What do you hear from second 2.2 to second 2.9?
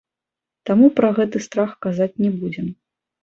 не будзем.